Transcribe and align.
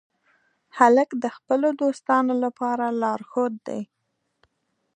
هلک 0.77 1.09
د 1.23 1.25
خپلو 1.37 1.67
دوستانو 1.81 2.33
لپاره 2.43 2.85
لارښود 3.01 3.53
دی. 3.67 3.81